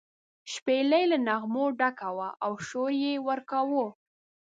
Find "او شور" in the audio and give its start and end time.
2.45-2.91